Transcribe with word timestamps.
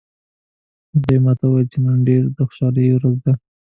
هغې 0.97 1.17
ما 1.23 1.33
ته 1.39 1.43
وویل 1.47 1.67
چې 1.73 1.79
نن 1.85 1.99
ډیره 2.07 2.27
د 2.29 2.37
خوشحالي 2.47 2.85
ورځ 2.95 3.15
ده 3.25 3.33